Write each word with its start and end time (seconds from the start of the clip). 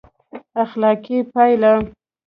اخلاقي 0.63 1.17
پایله: 1.31 1.73